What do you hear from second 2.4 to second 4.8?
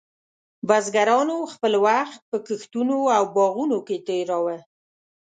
کښتونو او باغونو کې تېراوه.